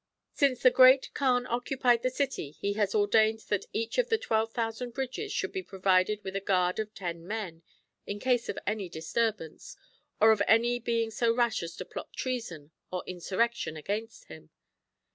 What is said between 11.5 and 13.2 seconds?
as to plot treason or